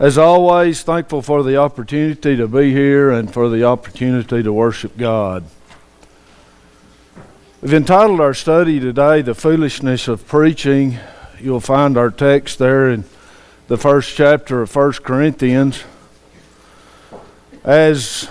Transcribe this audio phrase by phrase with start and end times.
[0.00, 4.96] As always, thankful for the opportunity to be here and for the opportunity to worship
[4.96, 5.44] God.
[7.62, 10.98] We've entitled our study today, The Foolishness of Preaching.
[11.38, 13.04] You'll find our text there in
[13.68, 15.84] the first chapter of 1 Corinthians.
[17.62, 18.28] As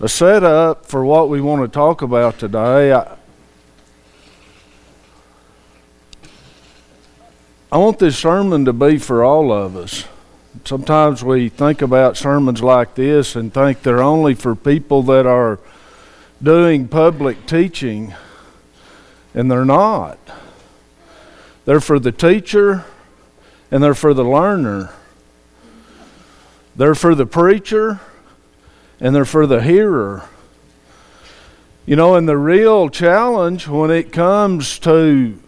[0.00, 3.16] a setup for what we want to talk about today, I,
[7.72, 10.04] I want this sermon to be for all of us.
[10.64, 15.60] Sometimes we think about sermons like this and think they're only for people that are
[16.42, 18.12] doing public teaching,
[19.34, 20.18] and they're not.
[21.64, 22.84] They're for the teacher
[23.70, 24.92] and they're for the learner.
[26.74, 28.00] They're for the preacher
[28.98, 30.24] and they're for the hearer.
[31.86, 35.38] You know, and the real challenge when it comes to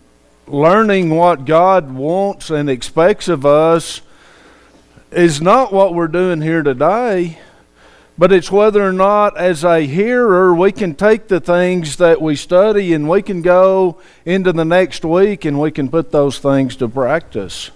[0.52, 4.02] learning what God wants and expects of us
[5.11, 7.39] is not what we're doing here today,
[8.19, 12.36] but it's whether or not, as a hearer, we can take the things that we
[12.36, 16.77] study and we can go into the next week and we can put those things
[16.77, 17.70] to practice.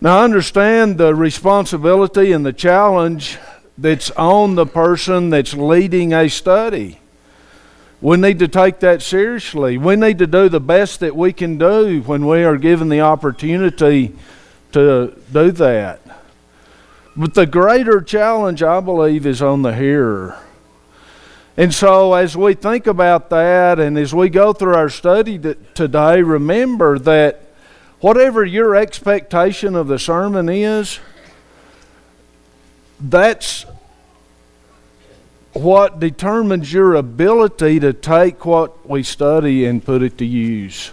[0.00, 3.38] Now, understand the responsibility and the challenge
[3.78, 6.98] that's on the person that's leading a study.
[8.04, 9.78] We need to take that seriously.
[9.78, 13.00] We need to do the best that we can do when we are given the
[13.00, 14.14] opportunity
[14.72, 16.02] to do that.
[17.16, 20.38] But the greater challenge, I believe, is on the hearer.
[21.56, 26.20] And so, as we think about that and as we go through our study today,
[26.20, 27.40] remember that
[28.00, 31.00] whatever your expectation of the sermon is,
[33.00, 33.64] that's
[35.54, 40.90] what determines your ability to take what we study and put it to use.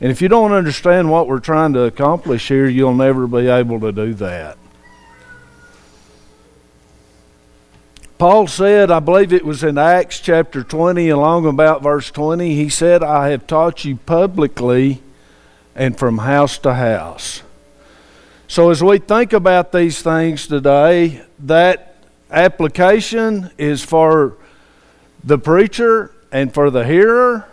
[0.00, 3.78] And if you don't understand what we're trying to accomplish here, you'll never be able
[3.80, 4.56] to do that.
[8.16, 12.68] Paul said, I believe it was in Acts chapter 20, along about verse 20, he
[12.68, 15.02] said, I have taught you publicly
[15.74, 17.42] and from house to house.
[18.46, 21.89] So as we think about these things today, that
[22.30, 24.36] application is for
[25.24, 27.46] the preacher and for the hearer.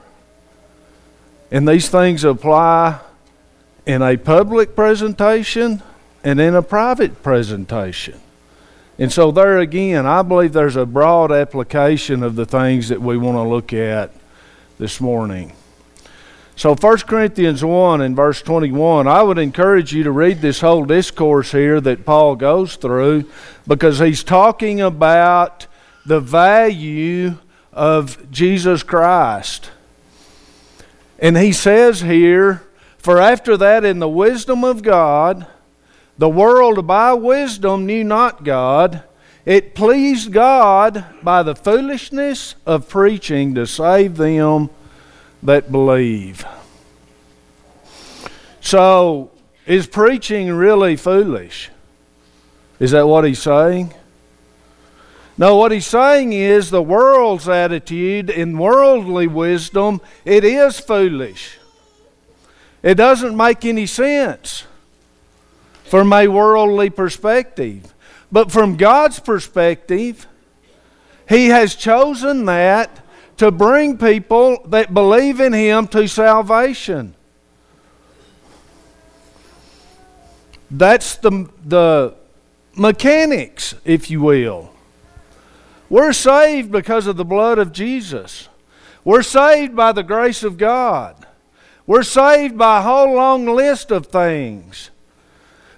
[1.52, 3.00] And these things apply
[3.86, 5.82] in a public presentation
[6.24, 8.20] and in a private presentation.
[9.00, 13.18] And so, there again, I believe there's a broad application of the things that we
[13.18, 14.12] want to look at
[14.80, 15.54] this morning.
[16.58, 20.86] So 1 Corinthians 1 and verse 21, I would encourage you to read this whole
[20.86, 23.30] discourse here that Paul goes through
[23.68, 25.68] because he's talking about
[26.08, 27.38] the value
[27.72, 29.70] of Jesus Christ.
[31.20, 32.64] And he says here,
[32.98, 35.46] For after that, in the wisdom of God,
[36.18, 39.04] the world by wisdom knew not God.
[39.46, 44.72] It pleased God by the foolishness of preaching to save them
[45.44, 46.46] that believe.
[48.62, 49.32] So,
[49.66, 51.70] is preaching really foolish?
[52.80, 53.94] Is that what he's saying?
[55.38, 61.60] No, what he's saying is the world's attitude in worldly wisdom, it is foolish.
[62.82, 64.64] It doesn't make any sense
[65.84, 67.94] from a worldly perspective.
[68.32, 70.28] But from God's perspective,
[71.30, 73.00] He has chosen that
[73.38, 77.16] to bring people that believe in Him to salvation.
[80.70, 82.16] That's the, the
[82.76, 84.72] mechanics, if you will.
[85.90, 88.50] We're saved because of the blood of Jesus.
[89.06, 91.26] We're saved by the grace of God.
[91.86, 94.90] We're saved by a whole long list of things.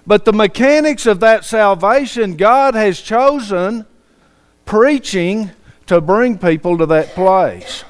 [0.04, 3.86] But the mechanics of that salvation, God has chosen
[4.64, 5.52] preaching
[5.90, 7.82] to bring people to that place.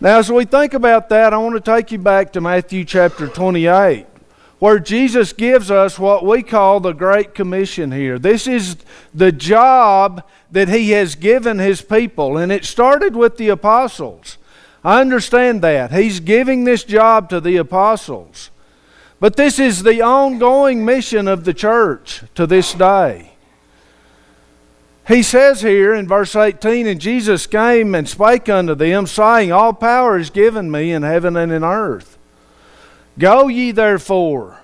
[0.00, 3.28] Now, as we think about that, I want to take you back to Matthew chapter
[3.28, 4.06] 28,
[4.58, 8.18] where Jesus gives us what we call the Great Commission here.
[8.18, 8.76] This is
[9.14, 14.36] the job that He has given His people, and it started with the apostles.
[14.82, 15.92] I understand that.
[15.92, 18.50] He's giving this job to the apostles.
[19.20, 23.37] But this is the ongoing mission of the church to this day.
[25.08, 29.72] He says here in verse 18, And Jesus came and spake unto them, saying, All
[29.72, 32.18] power is given me in heaven and in earth.
[33.18, 34.60] Go ye therefore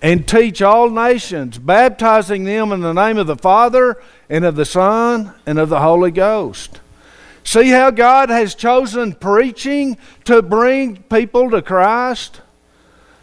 [0.00, 4.64] and teach all nations, baptizing them in the name of the Father and of the
[4.64, 6.80] Son and of the Holy Ghost.
[7.42, 12.42] See how God has chosen preaching to bring people to Christ?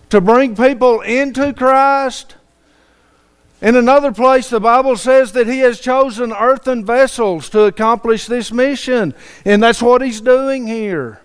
[0.10, 2.35] to bring people into Christ.
[3.65, 8.51] In another place, the Bible says that He has chosen earthen vessels to accomplish this
[8.51, 11.19] mission, and that's what He's doing here.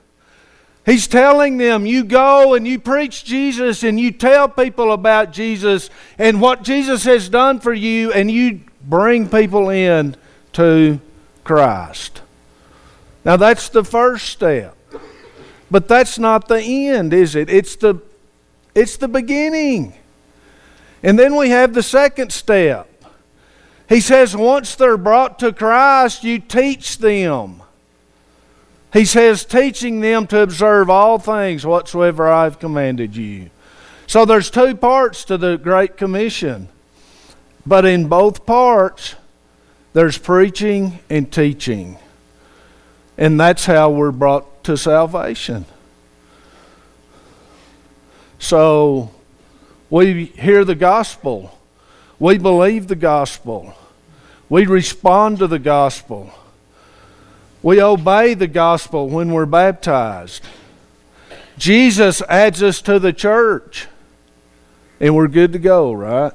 [0.86, 5.90] He's telling them, you go and you preach Jesus and you tell people about Jesus
[6.16, 10.16] and what Jesus has done for you, and you bring people in
[10.54, 10.98] to
[11.44, 12.22] Christ.
[13.22, 14.74] Now, that's the first step.
[15.70, 17.50] But that's not the end, is it?
[17.50, 18.00] It's the,
[18.74, 19.92] it's the beginning.
[21.02, 22.86] And then we have the second step.
[23.88, 27.62] He says, once they're brought to Christ, you teach them.
[28.92, 33.50] He says, teaching them to observe all things whatsoever I've commanded you.
[34.06, 36.68] So there's two parts to the Great Commission.
[37.64, 39.14] But in both parts,
[39.92, 41.98] there's preaching and teaching.
[43.16, 45.66] And that's how we're brought to salvation.
[48.38, 49.12] So
[49.90, 51.58] we hear the gospel,
[52.18, 53.74] we believe the gospel,
[54.48, 56.32] we respond to the gospel,
[57.62, 60.42] we obey the gospel when we're baptized.
[61.58, 63.86] Jesus adds us to the church,
[64.98, 66.32] and we're good to go, right?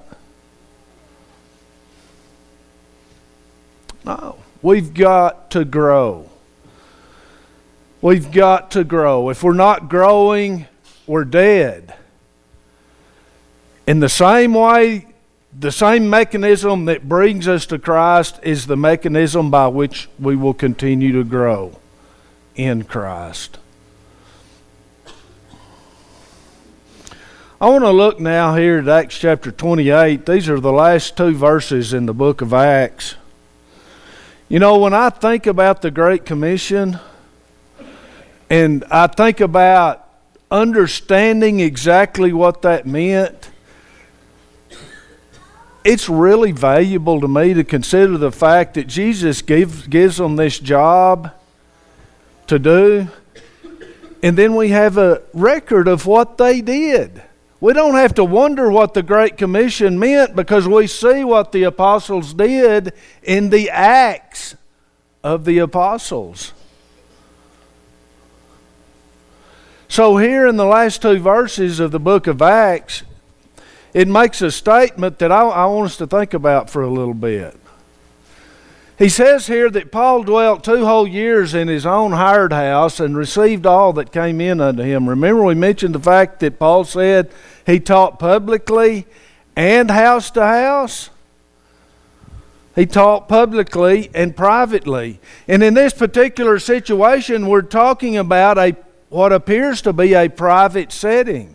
[4.06, 4.38] No.
[4.62, 6.30] We've got to grow.
[8.02, 9.30] We've got to grow.
[9.30, 10.68] If we're not growing,
[11.08, 11.94] we're dead.
[13.88, 15.06] In the same way,
[15.58, 20.56] the same mechanism that brings us to Christ is the mechanism by which we will
[20.56, 21.80] continue to grow
[22.56, 23.60] in Christ.
[27.62, 30.26] I want to look now here at Acts chapter 28.
[30.26, 33.16] These are the last two verses in the book of Acts.
[34.50, 37.00] You know, when I think about the Great Commission
[38.50, 40.08] and I think about
[40.52, 43.52] understanding exactly what that meant,
[45.86, 50.58] it's really valuable to me to consider the fact that Jesus gives, gives them this
[50.58, 51.32] job
[52.48, 53.08] to do,
[54.24, 57.22] and then we have a record of what they did.
[57.62, 61.64] We don't have to wonder what the Great Commission meant because we see what the
[61.64, 62.92] apostles did
[63.22, 64.56] in the Acts
[65.24, 66.52] of the apostles.
[69.88, 73.04] So, here in the last two verses of the book of Acts,
[73.96, 77.14] it makes a statement that I, I want us to think about for a little
[77.14, 77.58] bit.
[79.00, 83.16] He says here that Paul dwelt two whole years in his own hired house and
[83.16, 85.08] received all that came in unto him.
[85.08, 87.32] Remember, we mentioned the fact that Paul said
[87.66, 89.06] he taught publicly
[89.56, 91.10] and house to house?
[92.76, 95.22] He taught publicly and privately.
[95.48, 98.76] And in this particular situation, we're talking about a
[99.08, 101.55] what appears to be a private setting.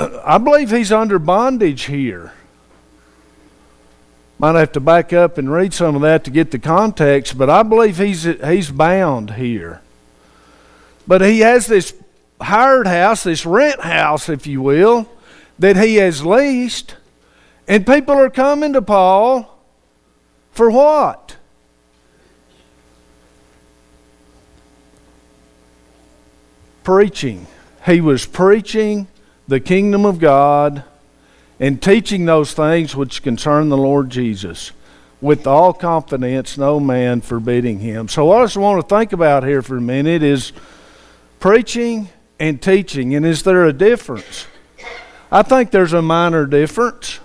[0.00, 2.32] I believe he's under bondage here.
[4.38, 7.50] Might have to back up and read some of that to get the context, but
[7.50, 9.82] I believe he's he's bound here.
[11.06, 11.92] But he has this
[12.40, 15.06] hired house, this rent house, if you will,
[15.58, 16.96] that he has leased,
[17.68, 19.58] and people are coming to Paul
[20.52, 21.36] for what?
[26.82, 27.46] Preaching.
[27.84, 29.06] He was preaching
[29.50, 30.84] the kingdom of God
[31.58, 34.70] and teaching those things which concern the Lord Jesus
[35.20, 38.06] with all confidence, no man forbidding him.
[38.06, 40.52] So, what I just want to think about here for a minute is
[41.40, 42.08] preaching
[42.38, 43.16] and teaching.
[43.16, 44.46] And is there a difference?
[45.32, 47.18] I think there's a minor difference,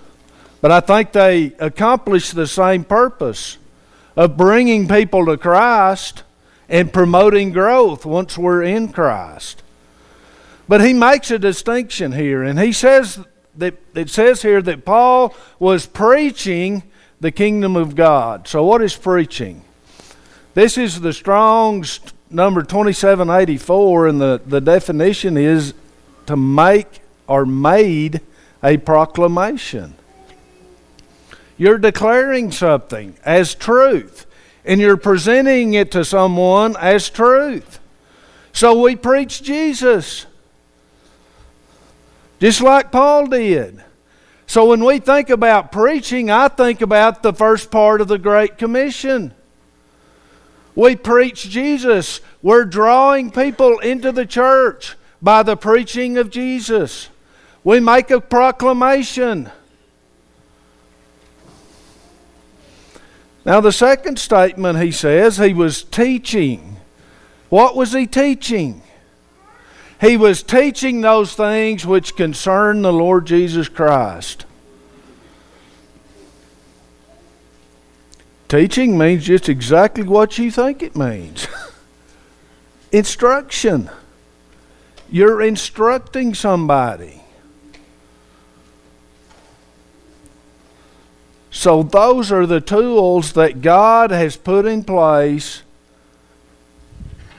[0.61, 3.59] but I think they accomplish the same purpose
[4.15, 6.23] of bringing people to Christ
[6.67, 9.61] and promoting growth once we're in Christ.
[10.67, 13.19] But he makes a distinction here, and he says
[13.57, 16.83] that it says here that Paul was preaching
[17.19, 18.47] the kingdom of God.
[18.47, 19.63] So, what is preaching?
[20.53, 25.73] This is the Strong's number 2784, and the, the definition is
[26.25, 28.21] to make or made
[28.63, 29.95] a proclamation.
[31.57, 34.25] You're declaring something as truth,
[34.65, 37.79] and you're presenting it to someone as truth.
[38.51, 40.25] So, we preach Jesus
[42.39, 43.83] just like Paul did.
[44.47, 48.57] So when we think about preaching, I think about the first part of the Great
[48.57, 49.33] Commission.
[50.75, 52.21] We preach Jesus.
[52.41, 57.09] We're drawing people into the church by the preaching of Jesus.
[57.63, 59.49] We make a proclamation.
[63.45, 66.77] Now, the second statement he says, he was teaching.
[67.49, 68.81] What was he teaching?
[70.05, 74.45] He was teaching those things which concern the Lord Jesus Christ.
[78.47, 81.47] Teaching means just exactly what you think it means
[82.91, 83.89] instruction.
[85.09, 87.23] You're instructing somebody.
[91.49, 95.63] So, those are the tools that God has put in place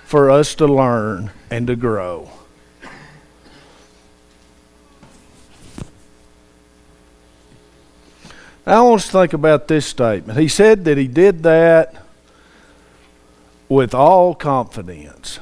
[0.05, 2.31] for us to learn and to grow.
[8.67, 10.39] I want us to think about this statement.
[10.39, 11.95] He said that he did that
[13.69, 15.39] with all confidence.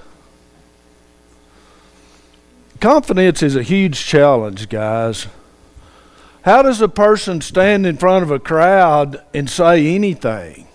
[2.81, 5.27] Confidence is a huge challenge, guys.
[6.43, 10.69] How does a person stand in front of a crowd and say anything?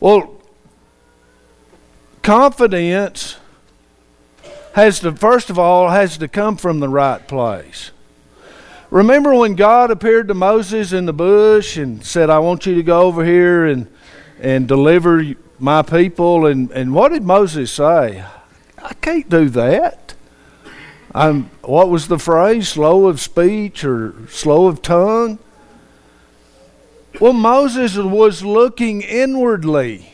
[0.00, 0.40] Well,
[2.22, 3.36] confidence
[4.72, 7.90] has to, first of all, has to come from the right place.
[8.90, 12.82] Remember when God appeared to Moses in the bush and said, I want you to
[12.82, 13.88] go over here and,
[14.40, 16.46] and deliver my people?
[16.46, 18.24] And, and what did Moses say?
[18.78, 20.14] I can't do that.
[21.14, 22.68] I'm, what was the phrase?
[22.68, 25.38] Slow of speech or slow of tongue?
[27.20, 30.12] Well, Moses was looking inwardly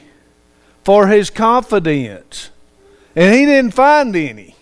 [0.85, 2.51] for his confidence,
[3.17, 4.55] and he didn't find any.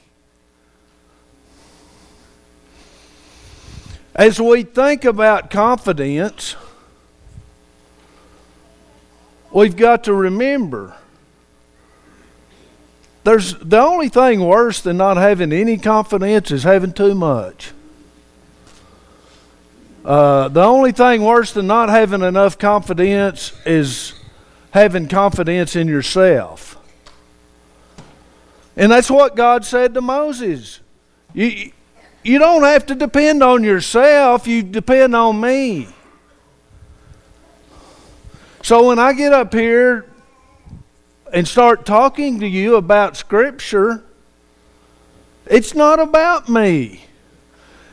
[4.18, 6.56] As we think about confidence,
[9.52, 10.96] we've got to remember
[13.22, 17.70] there's the only thing worse than not having any confidence is having too much.
[20.04, 24.14] Uh, the only thing worse than not having enough confidence is
[24.72, 26.76] having confidence in yourself.
[28.76, 30.80] And that's what God said to Moses.
[31.34, 31.70] You,
[32.28, 35.88] you don't have to depend on yourself, you depend on me.
[38.62, 40.04] So when I get up here
[41.32, 44.04] and start talking to you about Scripture,
[45.46, 47.04] it's not about me.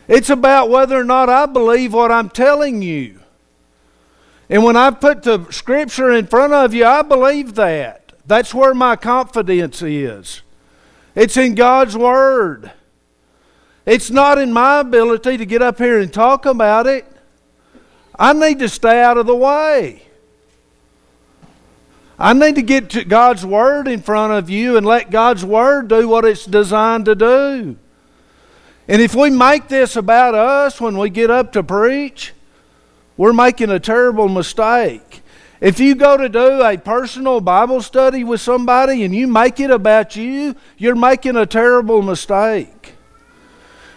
[0.07, 3.21] It's about whether or not I believe what I'm telling you.
[4.49, 8.11] And when I put the Scripture in front of you, I believe that.
[8.27, 10.41] That's where my confidence is.
[11.15, 12.71] It's in God's Word.
[13.85, 17.05] It's not in my ability to get up here and talk about it.
[18.17, 20.01] I need to stay out of the way.
[22.17, 25.89] I need to get to God's Word in front of you and let God's Word
[25.89, 27.77] do what it's designed to do.
[28.87, 32.33] And if we make this about us when we get up to preach,
[33.17, 35.21] we're making a terrible mistake.
[35.59, 39.71] If you go to do a personal Bible study with somebody and you make it
[39.71, 42.94] about you, you're making a terrible mistake.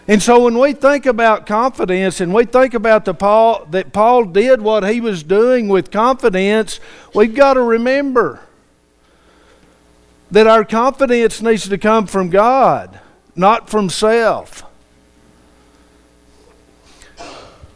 [0.09, 4.25] And so when we think about confidence and we think about the Paul that Paul
[4.25, 6.81] did what he was doing with confidence,
[7.15, 8.41] we've got to remember
[10.31, 12.99] that our confidence needs to come from God,
[13.37, 14.65] not from self.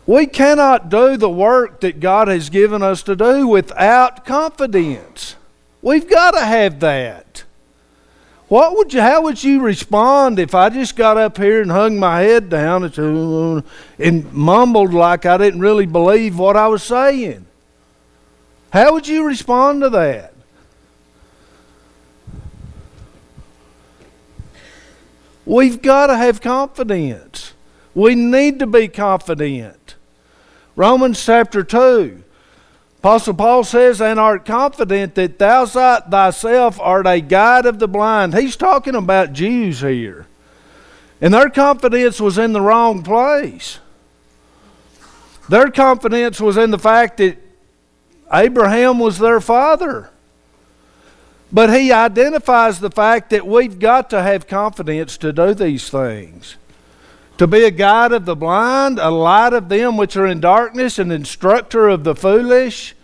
[0.07, 5.37] We cannot do the work that God has given us to do without confidence.
[5.81, 7.32] We've got to have that.
[8.53, 11.99] What would you, how would you respond if I just got up here and hung
[11.99, 13.65] my head down and,
[13.99, 17.47] and mumbled like I didn't really believe what I was saying?
[18.71, 20.35] How would you respond to that?
[25.47, 27.55] We've got to have confidence.
[27.95, 29.95] We need to be confident.
[30.77, 32.22] Romans chapter 2.
[33.03, 38.33] Apostle Paul says, and art confident that thou thyself art a guide of the blind.
[38.33, 40.29] He's talking about Jews here.
[41.21, 43.81] And their confidence was in the wrong place.
[45.49, 47.39] Their confidence was in the fact that
[48.33, 50.11] Abraham was their father.
[51.51, 56.55] But he identifies the fact that we've got to have confidence to do these things.
[57.39, 60.99] To be a guide of the blind, a light of them which are in darkness,
[60.99, 62.95] an instructor of the foolish,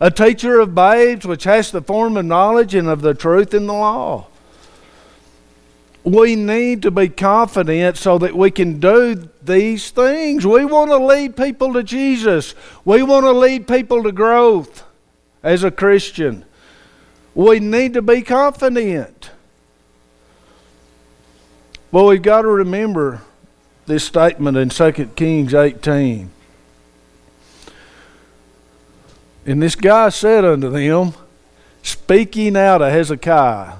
[0.00, 3.66] a teacher of babes, which has the form of knowledge and of the truth in
[3.66, 4.28] the law.
[6.04, 10.46] We need to be confident so that we can do these things.
[10.46, 12.54] We want to lead people to Jesus.
[12.84, 14.84] We want to lead people to growth
[15.42, 16.44] as a Christian.
[17.34, 19.30] We need to be confident.
[21.90, 23.22] Well, we've got to remember
[23.86, 26.30] this statement in 2 Kings 18.
[29.46, 31.12] And this guy said unto them,
[31.82, 33.74] speaking out of Hezekiah,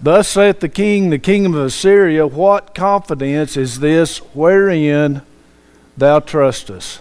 [0.00, 5.22] Thus saith the king, the kingdom of Assyria, What confidence is this wherein
[5.96, 7.00] thou trustest?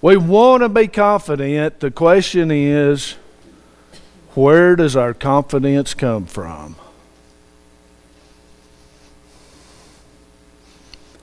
[0.00, 1.80] We want to be confident.
[1.80, 3.16] The question is,
[4.34, 6.76] where does our confidence come from?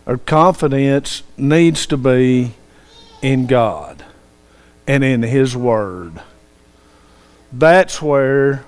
[0.08, 2.54] Our confidence needs to be
[3.22, 4.04] in God
[4.88, 6.22] and in His Word.
[7.52, 8.66] That's where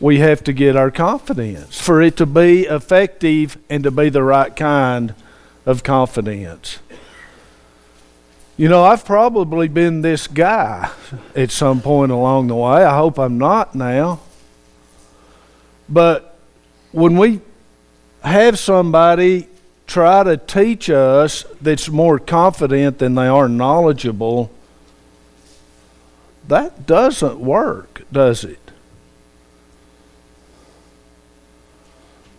[0.00, 4.24] we have to get our confidence for it to be effective and to be the
[4.24, 5.14] right kind
[5.64, 6.80] of confidence.
[8.56, 10.90] You know, I've probably been this guy
[11.36, 12.84] at some point along the way.
[12.84, 14.20] I hope I'm not now.
[15.88, 16.36] But
[16.90, 17.40] when we
[18.22, 19.46] have somebody
[19.92, 24.50] try to teach us that's more confident than they are knowledgeable,
[26.48, 28.58] that doesn't work, does it?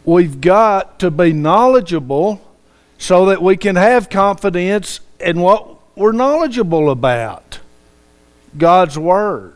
[0.03, 2.41] We've got to be knowledgeable
[2.97, 7.59] so that we can have confidence in what we're knowledgeable about
[8.57, 9.55] God's Word.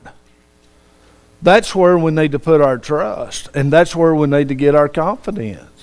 [1.41, 4.75] That's where we need to put our trust, and that's where we need to get
[4.75, 5.76] our confidence.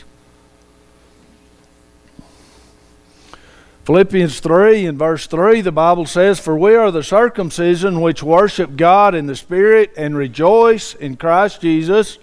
[3.84, 8.76] Philippians 3 and verse 3, the Bible says, For we are the circumcision which worship
[8.76, 12.18] God in the Spirit and rejoice in Christ Jesus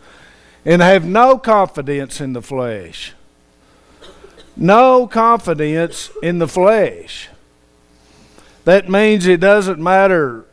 [0.65, 3.13] and have no confidence in the flesh.
[4.55, 7.29] No confidence in the flesh.
[8.65, 10.45] That means it doesn't matter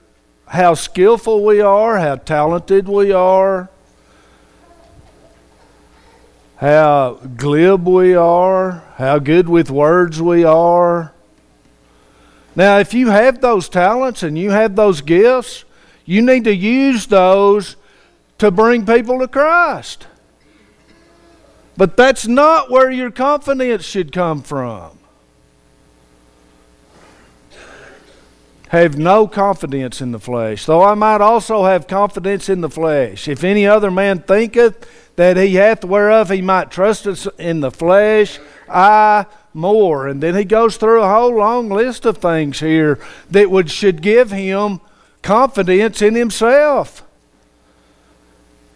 [0.46, 3.70] how skillful we are, how talented we are,
[6.58, 11.12] how glib we are, how good with words we are.
[12.56, 15.64] Now, if you have those talents and you have those gifts,
[16.04, 17.76] you need to use those
[18.38, 20.08] to bring people to Christ.
[21.76, 24.98] But that's not where your confidence should come from.
[28.68, 33.26] have no confidence in the flesh, though I might also have confidence in the flesh.
[33.26, 37.72] If any other man thinketh that he hath whereof he might trust us in the
[37.72, 40.06] flesh, I more.
[40.06, 44.00] And then he goes through a whole long list of things here that would should
[44.00, 44.80] give him
[45.20, 47.02] confidence in himself.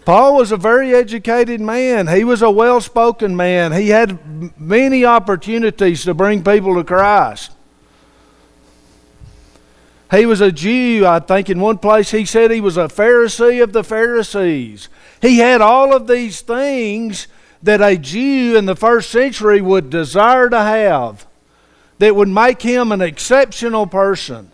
[0.04, 2.08] Paul was a very educated man.
[2.08, 3.70] He was a well spoken man.
[3.70, 7.52] He had many opportunities to bring people to Christ.
[10.10, 11.06] He was a Jew.
[11.06, 14.88] I think in one place he said he was a Pharisee of the Pharisees.
[15.22, 17.28] He had all of these things
[17.62, 21.26] that a Jew in the first century would desire to have
[21.98, 24.50] that would make him an exceptional person.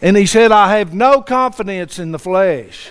[0.00, 2.90] And he said, I have no confidence in the flesh.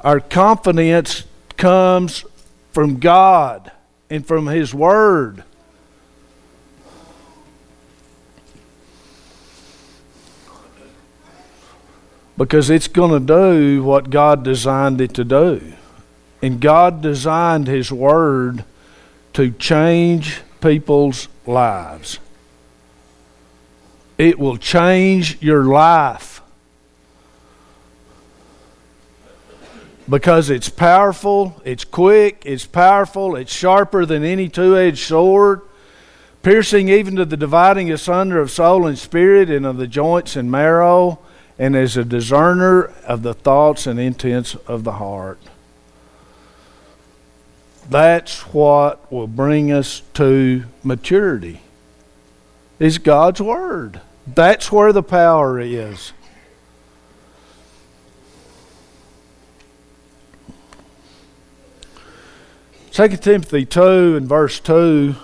[0.00, 1.24] Our confidence
[1.56, 2.24] comes
[2.72, 3.72] from God
[4.08, 5.44] and from His Word.
[12.38, 15.72] Because it's going to do what God designed it to do.
[16.40, 18.64] And God designed His Word
[19.32, 22.20] to change people's lives.
[24.16, 26.40] It will change your life
[30.08, 35.62] because it's powerful, it's quick, it's powerful, it's sharper than any two edged sword,
[36.44, 40.50] piercing even to the dividing asunder of soul and spirit and of the joints and
[40.50, 41.18] marrow
[41.58, 45.40] and is a discerner of the thoughts and intents of the heart.
[47.90, 51.62] That's what will bring us to maturity.
[52.78, 54.00] Is God's word.
[54.26, 56.12] That's where the power is.
[62.90, 65.16] Second Timothy two and verse two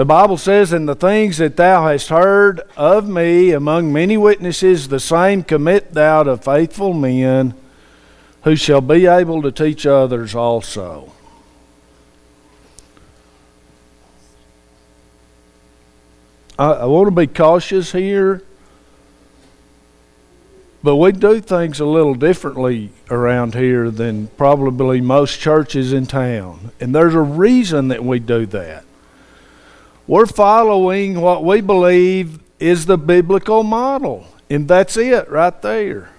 [0.00, 4.88] the Bible says, And the things that thou hast heard of me among many witnesses,
[4.88, 7.52] the same commit thou to faithful men
[8.44, 11.12] who shall be able to teach others also.
[16.58, 18.42] I, I want to be cautious here,
[20.82, 26.72] but we do things a little differently around here than probably most churches in town.
[26.80, 28.86] And there's a reason that we do that.
[30.10, 36.10] We're following what we believe is the biblical model, and that's it right there.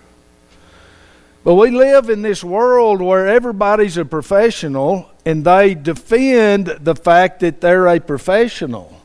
[1.44, 7.42] But we live in this world where everybody's a professional and they defend the fact
[7.42, 8.98] that they're a professional.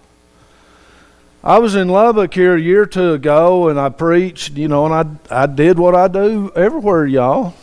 [1.43, 4.87] I was in Lubbock here a year or two ago, and I preached, you know,
[4.87, 7.55] and I I did what I do everywhere, y'all.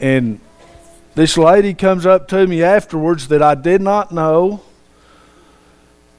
[0.00, 0.40] And
[1.14, 4.62] this lady comes up to me afterwards that I did not know.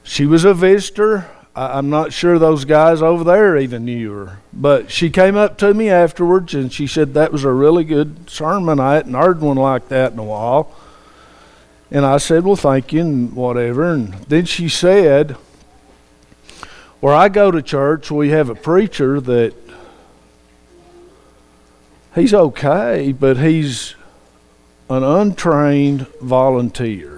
[0.08, 1.30] She was a visitor.
[1.54, 4.38] I, I'm not sure those guys over there even knew her.
[4.52, 8.28] But she came up to me afterwards and she said that was a really good
[8.30, 8.80] sermon.
[8.80, 10.74] I hadn't heard one like that in a while.
[11.90, 13.92] And I said, Well, thank you, and whatever.
[13.92, 15.36] And then she said,
[17.00, 19.54] where I go to church, we have a preacher that
[22.14, 23.94] he's okay, but he's
[24.90, 27.17] an untrained volunteer.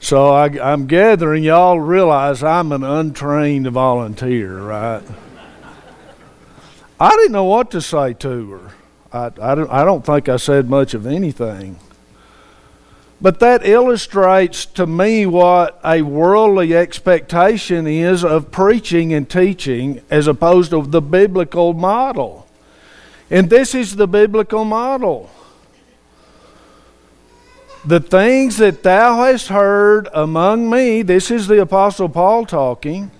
[0.00, 5.02] So I, am gathering y'all realize I'm an untrained volunteer, right?
[7.00, 8.70] I didn't know what to say to her.
[9.12, 11.78] I, I, don't, I don't think I said much of anything.
[13.20, 20.28] But that illustrates to me what a worldly expectation is of preaching and teaching as
[20.28, 22.46] opposed to the biblical model.
[23.30, 25.30] And this is the biblical model.
[27.84, 33.10] The things that thou hast heard among me, this is the Apostle Paul talking,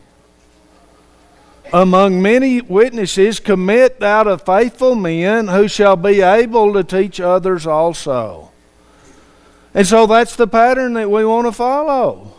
[1.73, 7.67] among many witnesses, commit thou to faithful men who shall be able to teach others
[7.67, 8.51] also.
[9.75, 12.33] And so that's the pattern that we want to follow.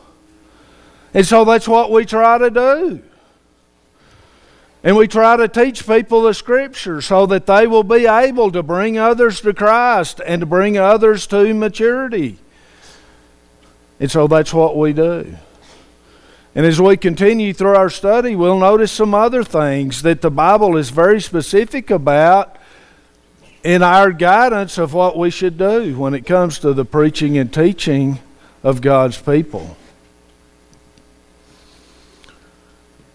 [1.14, 3.02] And so that's what we try to do.
[4.84, 8.64] And we try to teach people the Scripture so that they will be able to
[8.64, 12.38] bring others to Christ and to bring others to maturity.
[14.00, 15.36] And so that's what we do.
[16.56, 20.78] And as we continue through our study, we'll notice some other things that the Bible
[20.78, 22.58] is very specific about
[23.64, 27.54] in our guidance of what we should do when it comes to the preaching and
[27.54, 28.20] teaching
[28.64, 29.76] of God's people.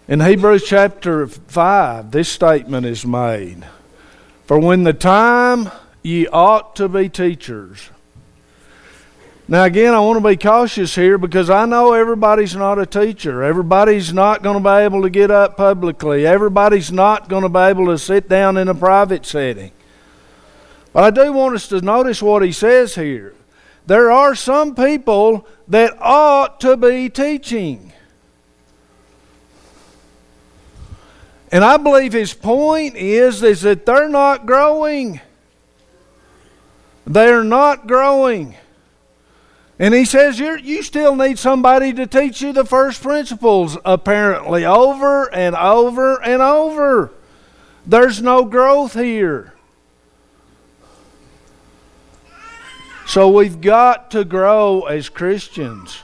[0.07, 3.65] In Hebrews chapter 5, this statement is made
[4.45, 5.71] For when the time
[6.03, 7.89] ye ought to be teachers.
[9.47, 13.41] Now, again, I want to be cautious here because I know everybody's not a teacher.
[13.41, 16.27] Everybody's not going to be able to get up publicly.
[16.27, 19.71] Everybody's not going to be able to sit down in a private setting.
[20.93, 23.33] But I do want us to notice what he says here.
[23.87, 27.91] There are some people that ought to be teaching.
[31.55, 35.21] And I believe his point is, is that they're not growing.
[37.07, 38.57] They're not growing.
[39.79, 45.33] And he says you still need somebody to teach you the first principles, apparently, over
[45.33, 47.13] and over and over.
[47.85, 49.53] There's no growth here.
[53.07, 56.01] So we've got to grow as Christians.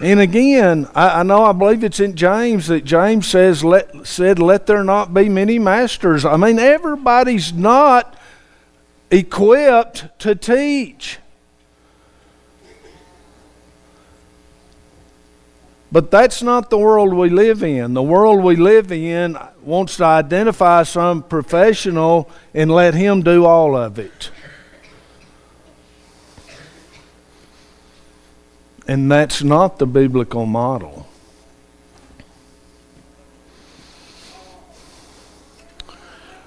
[0.00, 4.38] And again, I, I, know I believe it's in James that James says let said,
[4.38, 6.24] Let there not be many masters.
[6.24, 8.18] I mean, everybody's not
[9.10, 11.18] equipped to teach.
[15.92, 17.94] But that's not the world we live in.
[17.94, 23.76] The world we live in wants to identify some professional and let him do all
[23.76, 24.32] of it.
[28.86, 31.06] And that's not the biblical model.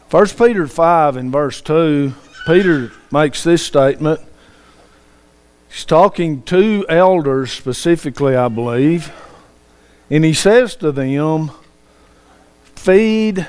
[0.10, 2.14] First Peter 5 in verse 2,
[2.46, 4.22] Peter makes this statement.
[5.70, 9.12] He's talking to elders specifically, I believe.
[10.10, 11.52] And he says to them,
[12.76, 13.48] Feed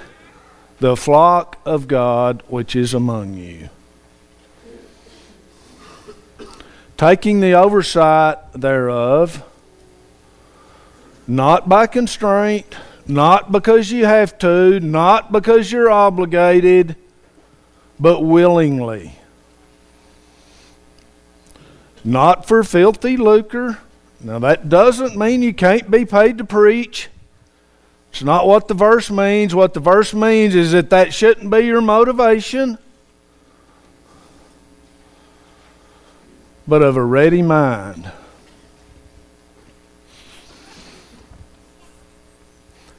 [0.80, 3.68] the flock of God which is among you
[6.98, 9.42] taking the oversight thereof,
[11.26, 16.96] not by constraint, not because you have to, not because you're obligated,
[17.98, 19.14] but willingly.
[22.04, 23.78] Not for filthy lucre.
[24.20, 27.08] Now, that doesn't mean you can't be paid to preach.
[28.10, 29.54] It's not what the verse means.
[29.54, 32.78] What the verse means is that that shouldn't be your motivation.
[36.68, 38.12] But of a ready mind.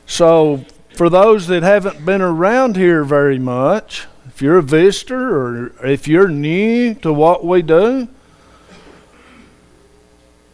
[0.08, 5.86] So, for those that haven't been around here very much, if you're a visitor or
[5.86, 8.08] if you're new to what we do,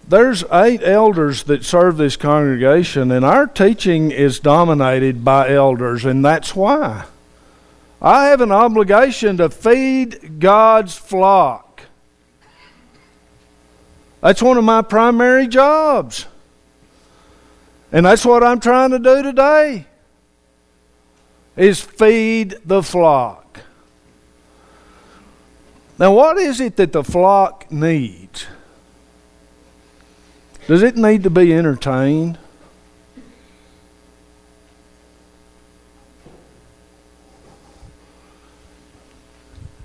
[0.07, 6.23] there's eight elders that serve this congregation, and our teaching is dominated by elders, and
[6.23, 7.05] that's why.
[8.01, 11.84] I have an obligation to feed God's flock.
[14.25, 16.25] That's one of my primary jobs.
[17.91, 19.85] And that's what I'm trying to do today
[21.55, 23.59] is feed the flock.
[25.99, 28.47] Now what is it that the flock needs?
[30.65, 32.39] Does it need to be entertained?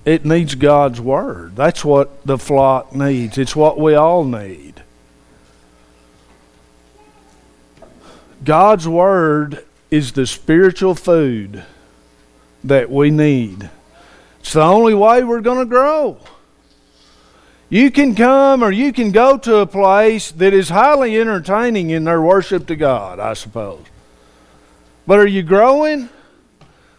[0.03, 1.55] It needs God's Word.
[1.55, 3.37] That's what the flock needs.
[3.37, 4.83] It's what we all need.
[8.43, 11.63] God's Word is the spiritual food
[12.63, 13.69] that we need.
[14.39, 16.17] It's the only way we're going to grow.
[17.69, 22.03] You can come or you can go to a place that is highly entertaining in
[22.03, 23.85] their worship to God, I suppose.
[25.05, 26.09] But are you growing?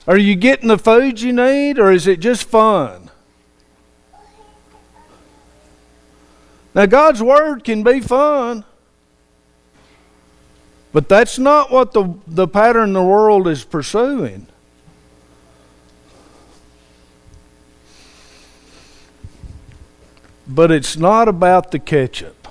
[0.07, 3.11] Are you getting the food you need, or is it just fun?
[6.75, 8.65] Now, God's Word can be fun,
[10.93, 14.47] but that's not what the, the pattern the world is pursuing.
[20.49, 22.49] But it's not about the ketchup.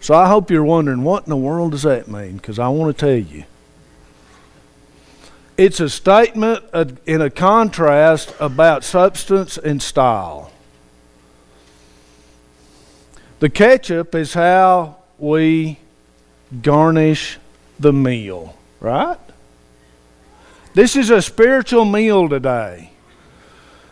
[0.00, 2.36] So I hope you're wondering what in the world does that mean?
[2.36, 3.44] Because I want to tell you.
[5.56, 10.50] It's a statement uh, in a contrast about substance and style.
[13.38, 15.78] The ketchup is how we
[16.60, 17.38] garnish
[17.78, 19.18] the meal, right?
[20.74, 22.90] This is a spiritual meal today.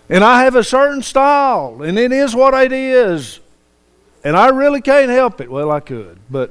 [0.09, 3.38] And I have a certain style, and it is what it is.
[4.25, 5.51] And I really can't help it.
[5.51, 6.51] Well, I could, but.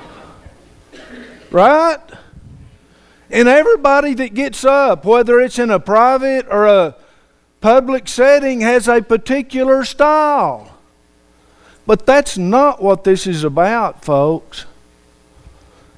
[1.50, 1.98] right?
[3.30, 6.96] And everybody that gets up, whether it's in a private or a
[7.60, 10.74] public setting, has a particular style.
[11.86, 14.66] But that's not what this is about, folks.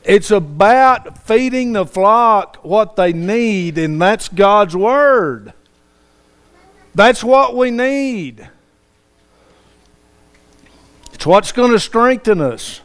[0.03, 5.53] It's about feeding the flock what they need, and that's God's Word.
[6.95, 8.49] That's what we need.
[11.12, 12.81] It's what's going to strengthen us,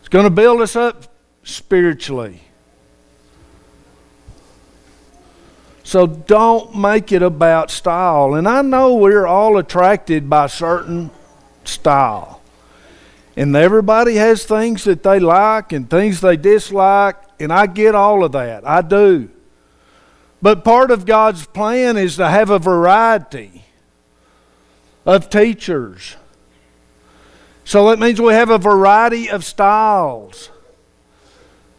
[0.00, 1.04] it's going to build us up
[1.44, 2.40] spiritually.
[5.92, 8.32] So don't make it about style.
[8.32, 11.10] And I know we're all attracted by certain
[11.64, 12.40] style.
[13.36, 18.24] And everybody has things that they like and things they dislike, and I get all
[18.24, 18.66] of that.
[18.66, 19.28] I do.
[20.40, 23.62] But part of God's plan is to have a variety
[25.04, 26.16] of teachers.
[27.66, 30.48] So that means we have a variety of styles.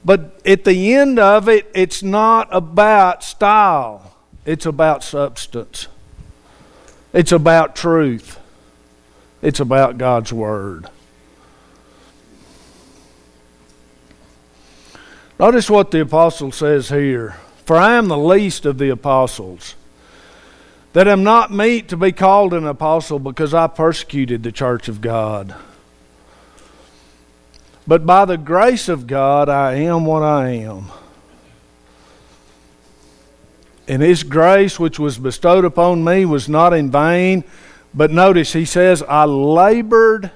[0.06, 5.88] But at the end of it, it's not about style, it's about substance,
[7.14, 8.40] it's about truth,
[9.42, 10.90] it's about God's Word.
[15.40, 19.76] Notice what the apostle says here For I am the least of the apostles,
[20.92, 25.00] that am not meet to be called an apostle because I persecuted the church of
[25.00, 25.56] God.
[27.86, 30.86] But by the grace of God, I am what I am.
[33.88, 37.44] And His grace, which was bestowed upon me, was not in vain.
[37.94, 40.32] But notice, He says, I labored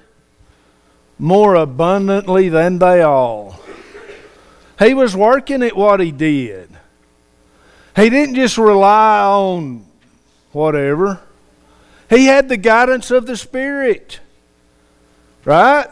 [1.17, 3.59] more abundantly than they all.
[4.77, 6.69] He was working at what He did.
[7.95, 9.85] He didn't just rely on
[10.51, 11.21] whatever,
[12.09, 14.19] He had the guidance of the Spirit.
[15.45, 15.87] Right?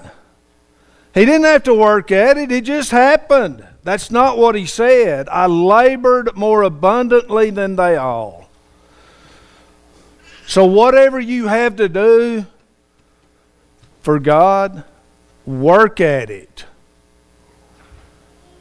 [1.16, 3.66] He didn't have to work at it, it just happened.
[3.84, 5.30] That's not what he said.
[5.30, 8.50] I labored more abundantly than they all.
[10.46, 12.46] So, whatever you have to do
[14.02, 14.84] for God,
[15.46, 16.66] work at it.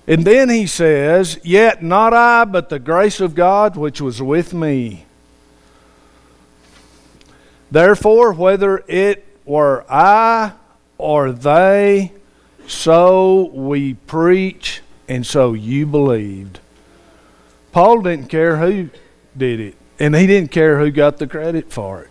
[0.07, 4.55] And then he says, Yet not I, but the grace of God which was with
[4.55, 5.07] me.
[7.71, 10.53] Therefore, whether it were I
[10.99, 12.13] or they,
[12.67, 16.61] so we preach, and so you believed.
[17.73, 18.91] Paul didn't care who
[19.37, 22.11] did it, and he didn't care who got the credit for it.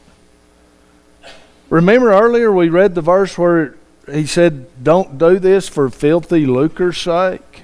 [1.69, 3.75] Remember earlier we read the verse where
[4.11, 7.63] he said, Don't do this for filthy lucre's sake?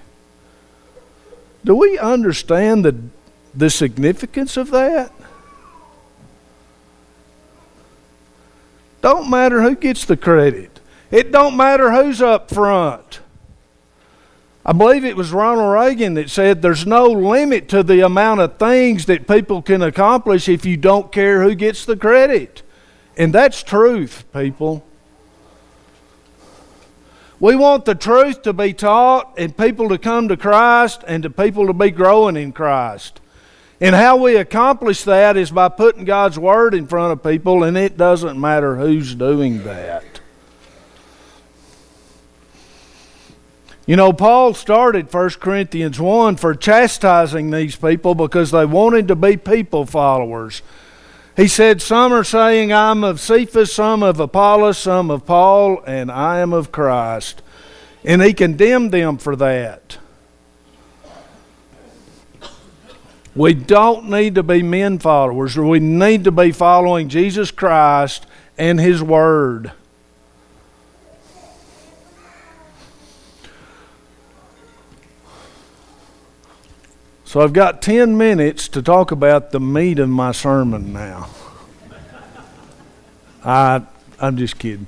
[1.63, 2.95] Do we understand the,
[3.53, 5.11] the significance of that?
[9.01, 10.78] Don't matter who gets the credit.
[11.11, 13.21] It don't matter who's up front.
[14.65, 18.57] I believe it was Ronald Reagan that said there's no limit to the amount of
[18.57, 22.61] things that people can accomplish if you don't care who gets the credit.
[23.17, 24.85] And that's truth, people.
[27.39, 31.29] We want the truth to be taught and people to come to Christ and to
[31.29, 33.21] people to be growing in Christ.
[33.81, 37.77] And how we accomplish that is by putting God's Word in front of people, and
[37.77, 40.18] it doesn't matter who's doing that.
[43.89, 49.15] You know, Paul started 1 Corinthians 1 for chastising these people because they wanted to
[49.15, 50.61] be people followers.
[51.35, 56.11] He said, Some are saying, I'm of Cephas, some of Apollos, some of Paul, and
[56.11, 57.41] I am of Christ.
[58.03, 59.97] And he condemned them for that.
[63.35, 68.79] We don't need to be men followers, we need to be following Jesus Christ and
[68.79, 69.71] His Word.
[77.29, 81.29] So I've got 10 minutes to talk about the meat of my sermon now.
[83.45, 83.83] I,
[84.19, 84.87] I'm just kidding.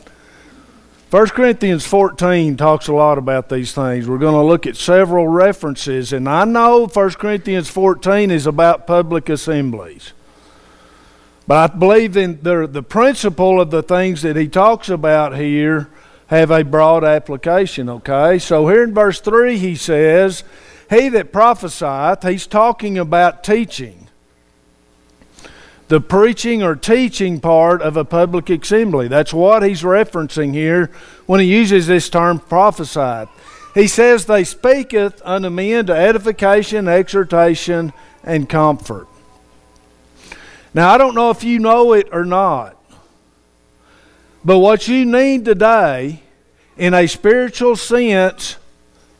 [1.12, 4.08] 1 Corinthians 14 talks a lot about these things.
[4.08, 8.88] We're going to look at several references, and I know 1 Corinthians 14 is about
[8.88, 10.13] public assemblies.
[11.45, 15.91] But I believe in the, the principle of the things that he talks about here
[16.25, 18.39] have a broad application, okay?
[18.39, 20.43] So here in verse 3, he says,
[20.91, 24.10] he that prophesieth, he's talking about teaching.
[25.88, 29.08] The preaching or teaching part of a public assembly.
[29.08, 30.91] That's what he's referencing here
[31.27, 33.30] when he uses this term prophesieth.
[33.73, 39.08] He says, They speaketh unto men to edification, exhortation, and comfort.
[40.73, 42.75] Now, I don't know if you know it or not,
[44.43, 46.21] but what you need today,
[46.75, 48.58] in a spiritual sense,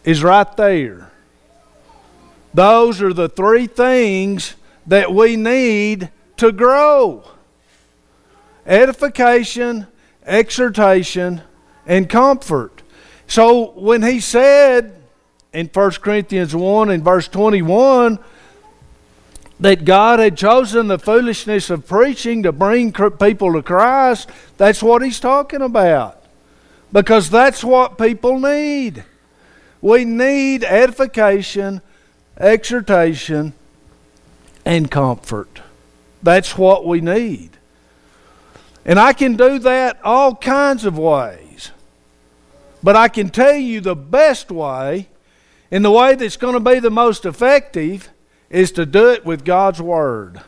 [0.04, 1.11] is right there.
[2.54, 4.56] Those are the three things
[4.88, 7.24] that we need to grow
[8.66, 9.88] edification,
[10.26, 11.42] exhortation,
[11.86, 12.84] and comfort.
[13.28, 14.96] So when he said
[15.54, 18.20] in 1 Corinthians 1 and verse 21
[19.60, 25.02] that God had chosen the foolishness of preaching to bring people to Christ, that's what
[25.02, 26.24] he's talking about.
[26.92, 29.04] Because that's what people need.
[29.82, 31.82] We need edification
[32.42, 33.54] exhortation,
[34.66, 35.62] and comfort.
[36.24, 37.52] That's what we need.
[38.86, 41.72] And I can do that all kinds of ways.
[42.84, 45.08] But I can tell you the best way,
[45.70, 48.10] and the way that's going to be the most effective,
[48.50, 50.42] is to do it with God's Word.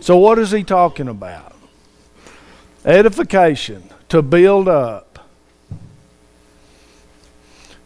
[0.00, 1.54] So, what is he talking about?
[2.84, 5.07] Edification, to build up.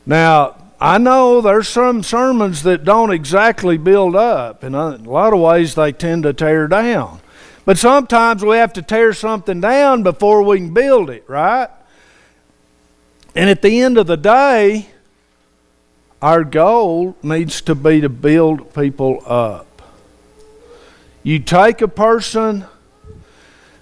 [0.05, 4.65] Now, I know there's some sermons that don't exactly build up.
[4.65, 7.21] In uh, a lot of ways, they tend to tear down.
[7.65, 11.69] But sometimes we have to tear something down before we can build it, right?
[13.37, 14.89] And at the end of the day,
[16.21, 19.83] our goal needs to be to build people up.
[21.23, 22.65] You take a person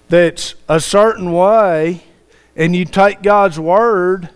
[0.09, 2.03] that's a certain way
[2.55, 4.29] and you take God's Word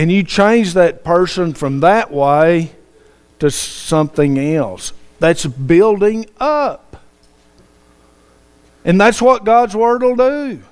[0.00, 2.72] and you change that person from that way
[3.38, 4.94] to something else.
[5.18, 7.02] That's building up.
[8.82, 10.62] And that's what God's Word will do.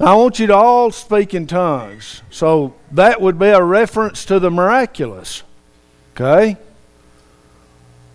[0.00, 2.22] I want you to all speak in tongues.
[2.30, 5.42] So that would be a reference to the miraculous.
[6.14, 6.56] Okay?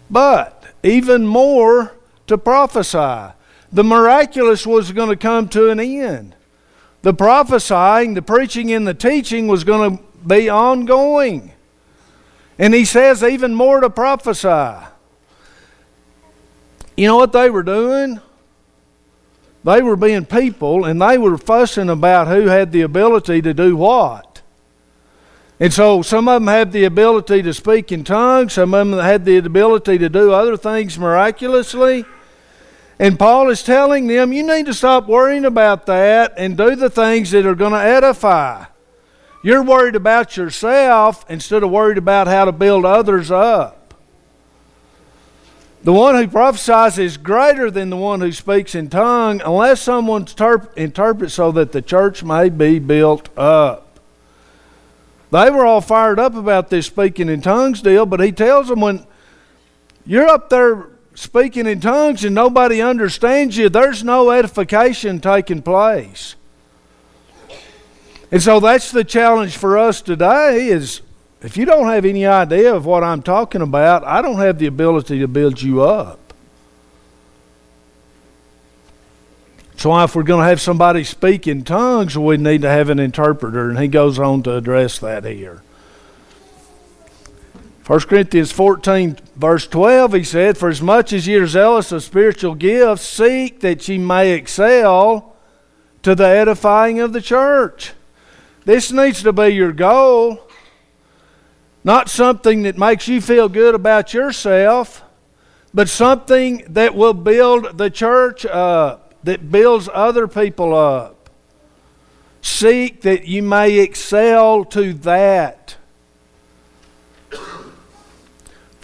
[0.10, 1.94] But even more
[2.26, 3.36] to prophesy.
[3.72, 6.35] The miraculous was going to come to an end
[7.06, 11.52] the prophesying, the preaching, and the teaching was going to be ongoing.
[12.58, 14.84] And he says, even more to prophesy.
[16.98, 18.22] You know what they were doing?
[19.64, 23.78] They were being people and they were fussing about who had the ability to do
[23.78, 24.42] what.
[25.60, 28.98] And so some of them had the ability to speak in tongues, some of them
[28.98, 32.04] had the ability to do other things miraculously.
[32.98, 36.90] And Paul is telling them, you need to stop worrying about that and do the
[36.90, 38.66] things that are going to edify.
[39.44, 43.94] You're worried about yourself instead of worried about how to build others up.
[45.84, 50.26] The one who prophesies is greater than the one who speaks in tongue unless someone
[50.26, 54.00] terp- interprets so that the church may be built up.
[55.30, 58.82] They were all fired up about this speaking in tongues deal, but he tells them
[58.82, 59.06] when
[60.08, 66.36] you're up there speaking in tongues and nobody understands you, there's no edification taking place.
[68.32, 71.02] And so that's the challenge for us today is
[71.46, 74.66] If you don't have any idea of what I'm talking about, I don't have the
[74.66, 76.34] ability to build you up.
[79.78, 82.98] So if we're going to have somebody speak in tongues, we need to have an
[82.98, 85.62] interpreter, and he goes on to address that here.
[87.86, 92.02] 1 Corinthians 14, verse 12, he said, For as much as ye are zealous of
[92.02, 95.36] spiritual gifts, seek that ye may excel
[96.02, 97.94] to the edifying of the church.
[98.66, 100.50] This needs to be your goal,
[101.84, 105.04] not something that makes you feel good about yourself,
[105.72, 111.30] but something that will build the church up, that builds other people up.
[112.42, 115.75] Seek that you may excel to that.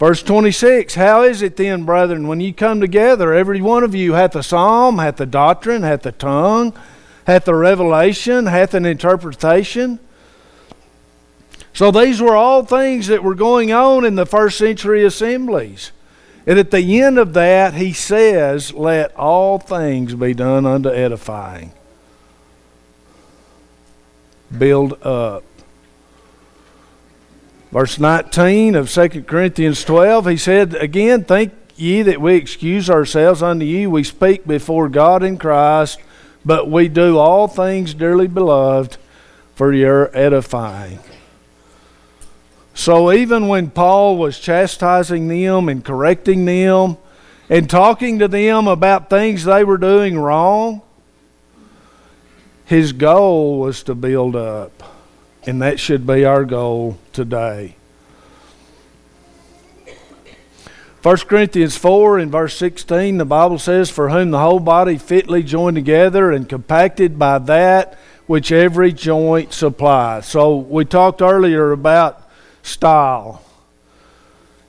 [0.02, 4.14] Verse 26 How is it then, brethren, when ye come together, every one of you
[4.14, 6.74] hath a psalm, hath a doctrine, hath a tongue,
[7.28, 10.00] hath a revelation, hath an interpretation?
[11.72, 15.92] So these were all things that were going on in the first century assemblies.
[16.48, 21.70] And at the end of that, he says, Let all things be done unto edifying.
[24.58, 25.44] Build up.
[27.72, 33.42] Verse 19 of 2 Corinthians 12, he said, Again, think ye that we excuse ourselves
[33.42, 33.88] unto you.
[33.88, 35.98] We speak before God in Christ,
[36.44, 38.98] but we do all things, dearly beloved,
[39.54, 40.98] for your edifying.
[42.74, 46.98] So even when Paul was chastising them and correcting them
[47.48, 50.82] and talking to them about things they were doing wrong,
[52.66, 54.91] his goal was to build up.
[55.44, 57.76] And that should be our goal today.
[61.02, 65.42] 1 Corinthians 4 in verse 16, the Bible says, For whom the whole body fitly
[65.42, 70.26] joined together and compacted by that which every joint supplies.
[70.26, 72.22] So we talked earlier about
[72.62, 73.42] style.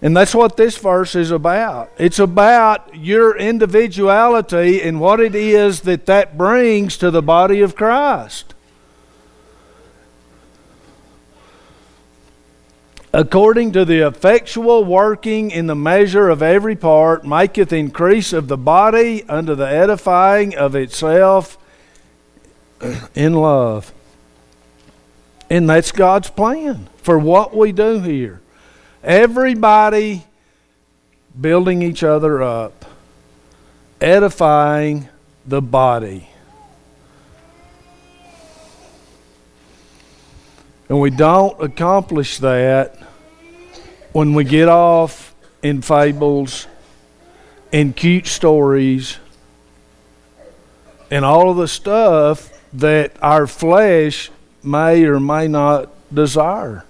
[0.01, 1.91] And that's what this verse is about.
[1.99, 7.75] It's about your individuality and what it is that that brings to the body of
[7.75, 8.53] Christ.
[13.13, 18.57] According to the effectual working in the measure of every part, maketh increase of the
[18.57, 21.57] body unto the edifying of itself
[23.13, 23.93] in love.
[25.49, 28.41] And that's God's plan for what we do here.
[29.03, 30.23] Everybody
[31.39, 32.85] building each other up,
[34.01, 35.09] edifying
[35.45, 36.29] the body.
[40.89, 42.97] And we don't accomplish that
[44.11, 46.67] when we get off in fables
[47.71, 49.17] and cute stories
[51.09, 54.29] and all of the stuff that our flesh
[54.61, 56.85] may or may not desire.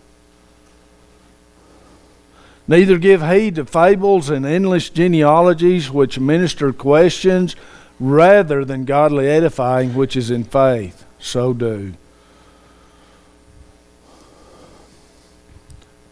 [2.68, 7.56] Neither give heed to fables and endless genealogies which minister questions
[8.00, 11.06] rather than godly edifying which is in faith.
[11.20, 11.94] So do.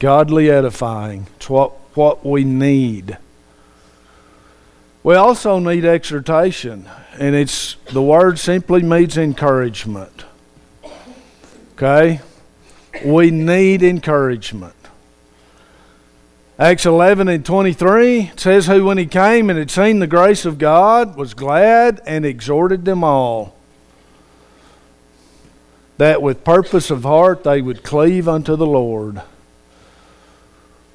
[0.01, 1.27] Godly edifying.
[1.35, 3.19] It's what, what we need.
[5.03, 6.89] We also need exhortation,
[7.19, 10.25] and it's the word simply means encouragement.
[11.73, 12.19] Okay?
[13.05, 14.73] We need encouragement.
[16.57, 20.57] Acts 11 and 23 says, Who, when he came and had seen the grace of
[20.57, 23.55] God, was glad and exhorted them all,
[25.97, 29.21] that with purpose of heart they would cleave unto the Lord.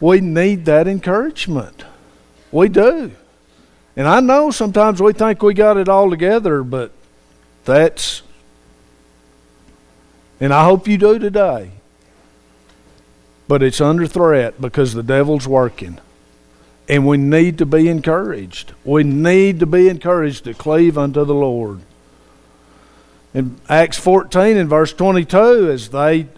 [0.01, 1.85] We need that encouragement.
[2.53, 3.13] We do.
[3.97, 6.93] And I know sometimes we think we got it all together, but
[7.65, 8.23] that's,
[10.39, 11.71] and I hope you do today.
[13.49, 15.99] But it's under threat because the devil's working.
[16.89, 18.73] And we need to be encouraged.
[18.85, 21.81] We need to be encouraged to cleave unto the Lord.
[23.35, 26.29] In Acts 14 and verse 22, as they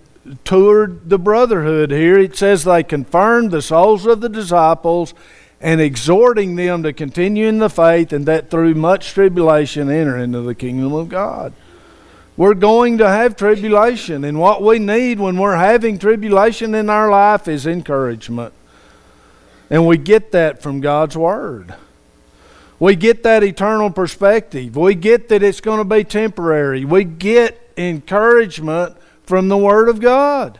[0.44, 2.18] toured the brotherhood here.
[2.18, 5.14] It says they confirmed the souls of the disciples
[5.60, 10.40] and exhorting them to continue in the faith and that through much tribulation enter into
[10.42, 11.52] the kingdom of God.
[12.36, 17.10] We're going to have tribulation, and what we need when we're having tribulation in our
[17.10, 18.54] life is encouragement.
[19.70, 21.74] And we get that from God's Word.
[22.78, 24.76] We get that eternal perspective.
[24.76, 26.84] We get that it's going to be temporary.
[26.84, 28.96] We get encouragement
[29.28, 30.58] from the Word of God.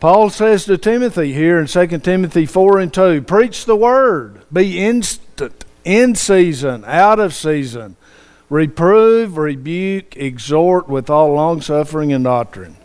[0.00, 4.78] Paul says to Timothy here in 2 Timothy 4 and 2 Preach the Word, be
[4.78, 7.96] instant, in season, out of season,
[8.50, 12.76] reprove, rebuke, exhort with all longsuffering and doctrine.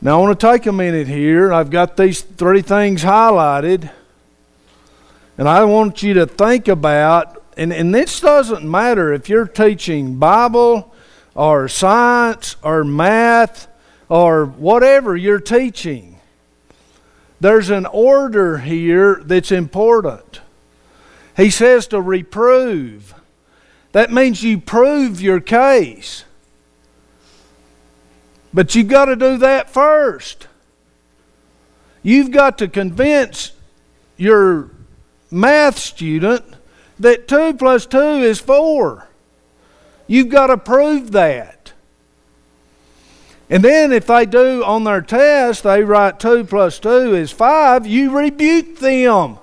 [0.00, 1.52] Now, I want to take a minute here.
[1.52, 3.92] I've got these three things highlighted,
[5.38, 10.16] and I want you to think about, and, and this doesn't matter if you're teaching
[10.16, 10.92] Bible
[11.34, 13.68] or science or math
[14.08, 16.18] or whatever you're teaching.
[17.40, 20.40] There's an order here that's important.
[21.36, 23.14] He says to reprove.
[23.92, 26.24] That means you prove your case.
[28.54, 30.46] But you've got to do that first.
[32.02, 33.52] You've got to convince
[34.16, 34.70] your
[35.30, 36.44] math student
[36.98, 39.08] that 2 plus 2 is 4.
[40.06, 41.72] You've got to prove that.
[43.48, 47.86] And then if they do on their test, they write 2 plus 2 is 5,
[47.86, 49.38] you rebuke them.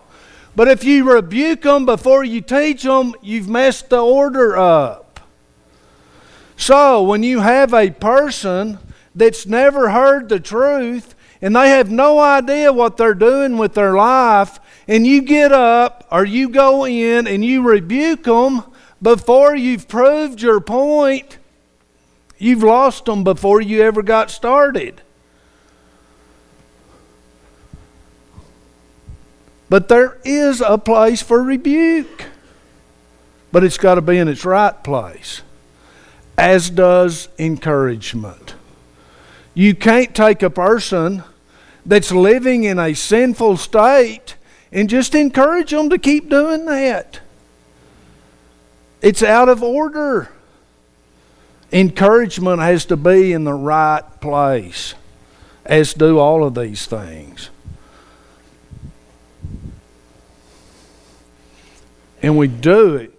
[0.56, 5.20] But if you rebuke them before you teach them, you've messed the order up.
[6.58, 8.80] So when you have a person
[9.16, 13.94] that's never heard the truth and they have no idea what they're doing with their
[13.94, 18.64] life, and you get up or you go in and you rebuke them
[19.00, 21.38] before you've proved your point,
[22.40, 25.04] you've lost them before you ever got started.
[29.70, 32.26] But there is a place for rebuke.
[33.52, 35.44] But it's got to be in its right place,
[36.36, 38.56] as does encouragement.
[39.54, 41.24] You can't take a person
[41.86, 44.36] that's living in a sinful state
[44.72, 47.20] and just encourage them to keep doing that.
[49.02, 50.30] It's out of order.
[51.72, 54.96] Encouragement has to be in the right place,
[55.66, 57.50] as do all of these things.
[62.22, 63.14] And we do it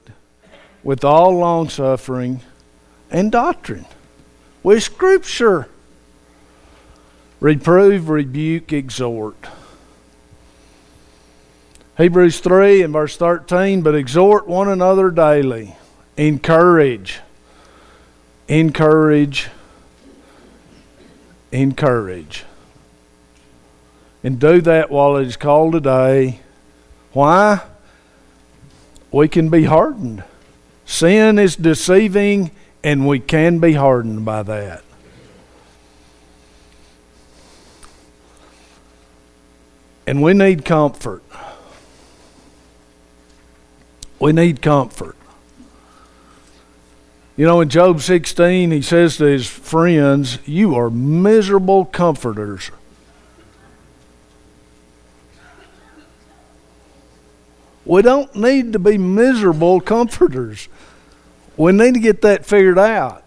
[0.82, 2.40] with all long suffering
[3.11, 3.86] and doctrine,
[4.62, 5.68] with Scripture.
[7.40, 9.46] Reprove, rebuke, exhort.
[12.01, 15.76] Hebrews 3 and verse 13, but exhort one another daily.
[16.16, 17.20] Encourage.
[18.48, 19.48] Encourage.
[21.53, 22.44] Encourage.
[24.24, 26.40] And do that while it is called today.
[27.12, 27.61] Why?
[29.12, 30.24] We can be hardened.
[30.86, 32.51] Sin is deceiving,
[32.82, 34.82] and we can be hardened by that.
[40.07, 41.22] And we need comfort.
[44.20, 45.16] We need comfort.
[47.36, 52.70] You know, in Job 16, he says to his friends, You are miserable comforters.
[57.86, 60.68] We don't need to be miserable comforters.
[61.56, 63.24] We need to get that figured out.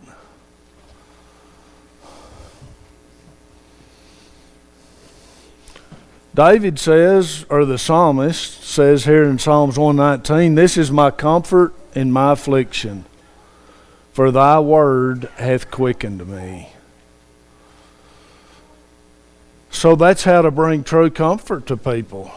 [6.35, 12.11] David says, or the psalmist says here in Psalms 119, This is my comfort in
[12.11, 13.05] my affliction,
[14.13, 16.69] for thy word hath quickened me.
[19.69, 22.31] So that's how to bring true comfort to people.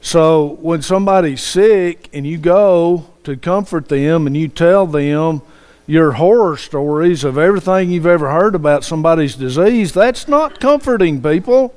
[0.00, 5.42] So when somebody's sick and you go to comfort them and you tell them
[5.86, 11.72] your horror stories of everything you've ever heard about somebody's disease, that's not comforting people.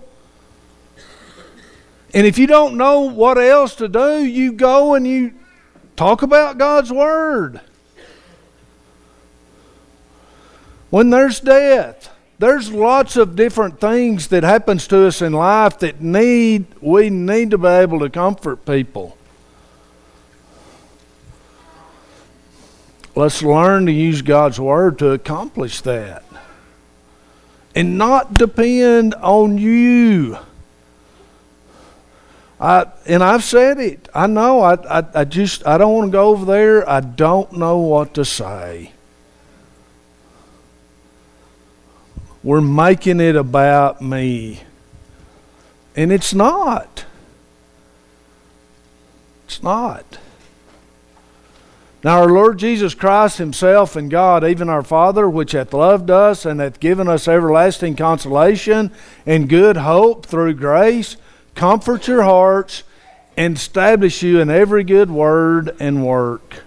[2.17, 5.35] And if you don't know what else to do, you go and you
[5.95, 7.61] talk about God's Word.
[10.89, 12.09] When there's death,
[12.39, 17.51] there's lots of different things that happens to us in life that need we need
[17.51, 19.15] to be able to comfort people.
[23.13, 26.23] Let's learn to use God's word to accomplish that.
[27.75, 30.39] And not depend on you.
[32.59, 34.09] I and I've said it.
[34.13, 34.61] I know.
[34.61, 36.89] I, I, I just I don't want to go over there.
[36.89, 38.93] I don't know what to say.
[42.43, 44.61] We're making it about me,
[45.95, 47.05] and it's not.
[49.45, 50.17] It's not.
[52.03, 56.45] Now, our Lord Jesus Christ Himself and God, even our Father, which hath loved us
[56.45, 58.91] and hath given us everlasting consolation
[59.25, 61.17] and good hope through grace
[61.57, 62.83] comfort your hearts,
[63.35, 66.63] and establish you in every good word and work.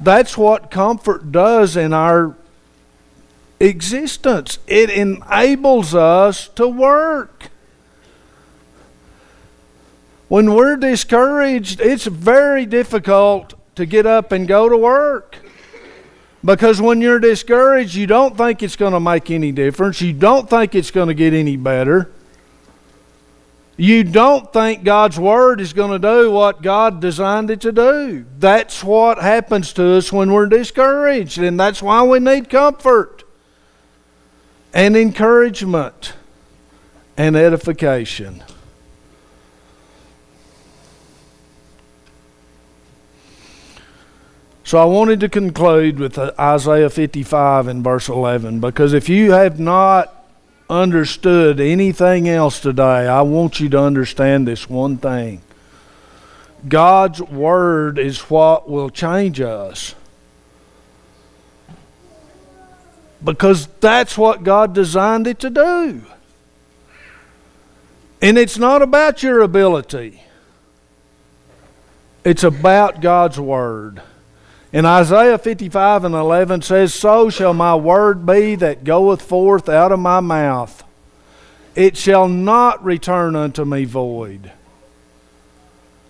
[0.00, 2.36] That's what comfort does in our
[3.60, 4.58] existence.
[4.66, 7.50] It enables us to work.
[10.28, 15.36] When we're discouraged, it's very difficult to get up and go to work.
[16.44, 20.00] Because when you're discouraged, you don't think it's going to make any difference.
[20.00, 22.10] You don't think it's going to get any better.
[23.76, 28.26] You don't think God's Word is going to do what God designed it to do.
[28.38, 33.24] That's what happens to us when we're discouraged, and that's why we need comfort
[34.74, 36.12] and encouragement
[37.16, 38.42] and edification.
[44.64, 49.32] So I wanted to conclude with uh, Isaiah 55 and verse 11 because if you
[49.32, 50.21] have not
[50.72, 55.42] understood anything else today, I want you to understand this one thing.
[56.66, 59.94] God's Word is what will change us.
[63.22, 66.02] Because that's what God designed it to do.
[68.20, 70.22] And it's not about your ability,
[72.24, 74.00] it's about God's Word.
[74.72, 79.92] In Isaiah 55 and 11 says, So shall my word be that goeth forth out
[79.92, 80.82] of my mouth.
[81.74, 84.50] It shall not return unto me void,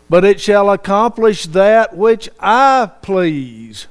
[0.09, 3.87] but it shall accomplish that which I please.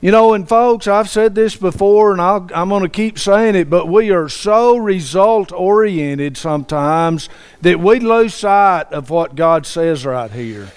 [0.00, 3.56] You know, and folks, I've said this before and i am going to keep saying
[3.56, 7.28] it, but we are so result oriented sometimes
[7.62, 10.68] that we lose sight of what God says right here.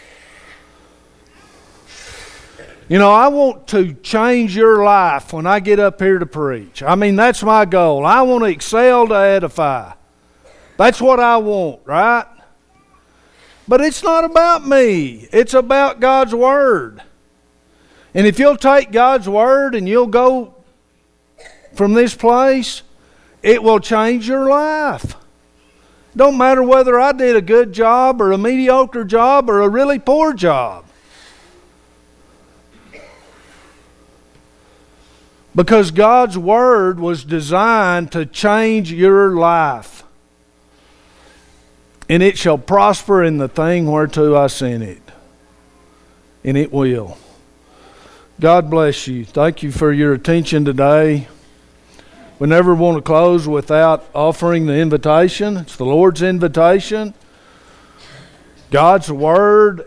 [2.92, 6.84] You know, I want to change your life when I get up here to preach.
[6.84, 8.06] I mean, that's my goal.
[8.06, 9.94] I want to excel to edify.
[10.76, 12.26] That's what I want, right?
[13.66, 17.02] But it's not about me, it's about God's Word.
[18.14, 20.54] And if you'll take God's Word and you'll go
[21.72, 22.82] from this place,
[23.42, 25.16] it will change your life.
[26.14, 29.98] Don't matter whether I did a good job or a mediocre job or a really
[29.98, 30.88] poor job.
[35.54, 40.04] Because God's Word was designed to change your life.
[42.08, 45.02] And it shall prosper in the thing whereto I sent it.
[46.44, 47.18] And it will.
[48.40, 49.24] God bless you.
[49.24, 51.28] Thank you for your attention today.
[52.40, 55.58] We never want to close without offering the invitation.
[55.58, 57.14] It's the Lord's invitation.
[58.72, 59.86] God's Word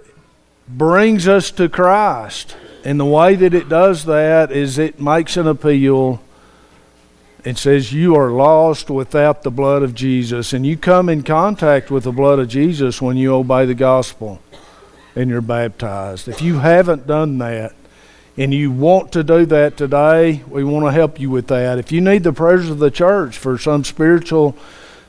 [0.69, 2.57] brings us to Christ.
[2.85, 6.23] And the way that it does that is it makes an appeal
[7.45, 10.53] and says, You are lost without the blood of Jesus.
[10.53, 14.41] And you come in contact with the blood of Jesus when you obey the gospel
[15.17, 16.29] and you're baptized.
[16.29, 17.75] If you haven't done that,
[18.37, 21.79] and you want to do that today, we want to help you with that.
[21.79, 24.57] If you need the prayers of the church for some spiritual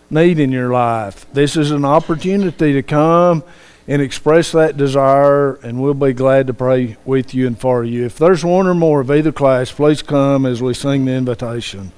[0.09, 3.43] need in your life, this is an opportunity to come
[3.87, 8.05] and express that desire, and we'll be glad to pray with you and for you.
[8.05, 11.91] If there's one or more of either class, please come as we sing the invitation.